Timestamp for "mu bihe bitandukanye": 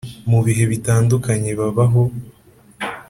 0.29-1.51